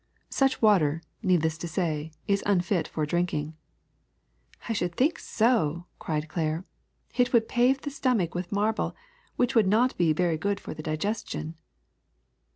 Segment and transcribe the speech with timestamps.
[0.31, 3.55] Such water, needless to say, is unfit for drinking.
[4.65, 6.65] ''^'I should think so!'' cried Claire.
[7.13, 8.95] *^It would pave the stomach with marble,
[9.35, 11.53] which would not be very good for the digestion."